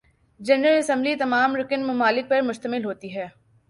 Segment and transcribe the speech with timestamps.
[0.39, 3.27] general assembly تمام رکن ممالک پر مشتمل ہوتی ہے